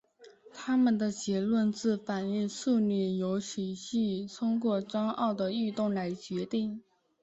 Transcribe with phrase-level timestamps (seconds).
[0.51, 6.81] 他们的结论是反应速率由体系通过山坳的运动来决定。